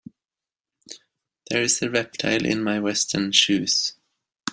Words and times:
There 1.51 1.61
is 1.61 1.79
a 1.83 1.89
reptile 1.91 2.43
in 2.43 2.63
my 2.63 2.79
western 2.79 3.31
shoes. 3.33 3.93